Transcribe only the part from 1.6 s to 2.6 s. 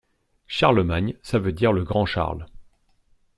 le grand Charles.